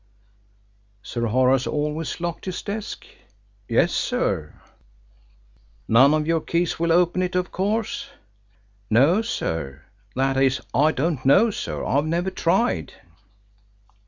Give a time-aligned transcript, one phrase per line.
[1.03, 3.05] "Sir Horace always locked his desk?"
[3.69, 4.59] "Yes, sir."
[5.87, 8.09] "None of your keys will open it, of course?"
[8.89, 9.83] "No, sir.
[10.15, 11.85] That is I don't know, sir.
[11.85, 12.95] I've never tried."